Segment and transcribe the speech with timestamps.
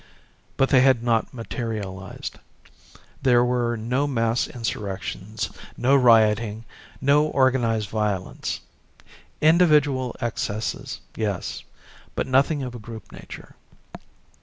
[0.57, 2.39] But they had not materialized.
[3.21, 6.65] There were no mass insurrections, no rioting,
[6.99, 8.61] no organized violence.
[9.41, 11.63] Individual excesses, yes
[12.15, 13.53] but nothing of a group nature.